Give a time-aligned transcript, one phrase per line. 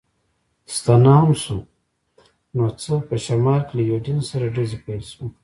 [0.75, 1.57] ستنه هم شو،
[2.55, 5.27] نو څه، په شمال کې له یوډین سره ډزې پیل شوې.